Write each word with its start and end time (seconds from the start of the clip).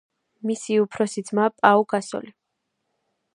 მისი 0.51 0.77
უფროსი 0.83 1.23
ძმა 1.27 1.45
პაუ 1.59 1.85
გასოლი. 1.93 2.33